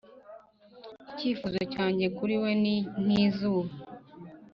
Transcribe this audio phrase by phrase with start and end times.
[1.11, 3.71] icyifuzo cyanjye kuri wewe ni nkizuba,